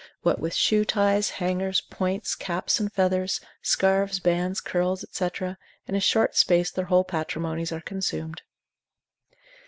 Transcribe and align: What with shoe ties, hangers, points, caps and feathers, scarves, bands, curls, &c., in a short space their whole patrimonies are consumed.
What 0.23 0.39
with 0.39 0.55
shoe 0.55 0.83
ties, 0.83 1.29
hangers, 1.29 1.79
points, 1.79 2.33
caps 2.33 2.79
and 2.79 2.91
feathers, 2.91 3.39
scarves, 3.61 4.19
bands, 4.19 4.59
curls, 4.59 5.05
&c., 5.11 5.29
in 5.85 5.93
a 5.93 5.99
short 5.99 6.35
space 6.35 6.71
their 6.71 6.85
whole 6.85 7.03
patrimonies 7.05 7.71
are 7.71 7.81
consumed. 7.81 8.41